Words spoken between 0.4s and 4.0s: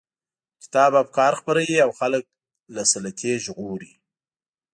کتاب افکار خپروي او خلک له سلطې ژغوري.